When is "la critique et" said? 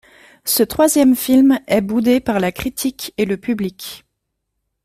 2.39-3.25